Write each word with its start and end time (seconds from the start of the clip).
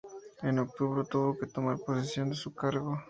En 0.41 0.57
octubre 0.57 1.03
tuvo 1.05 1.37
que 1.37 1.45
tomar 1.45 1.77
posesión 1.77 2.29
de 2.29 2.35
su 2.35 2.55
cargo. 2.55 2.97